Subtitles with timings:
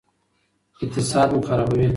[0.83, 1.87] اقتصاد مو خرابوي.